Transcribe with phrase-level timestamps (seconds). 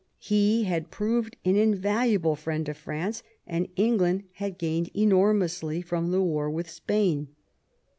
[0.17, 6.23] He had proved an invaluable friend to France, and England had gained enormously from the
[6.23, 7.27] war with Spain.